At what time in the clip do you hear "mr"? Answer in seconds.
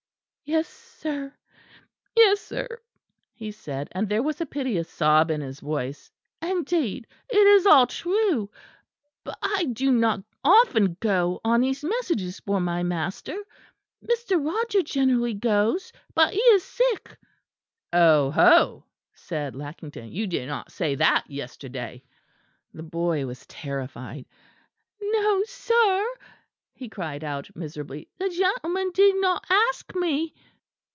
14.05-14.45